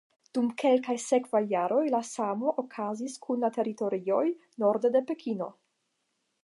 [0.35, 4.27] Dum kelkaj sekvaj jaroj la samo okazis kun la teritorioj
[4.67, 5.55] norde de Pekino.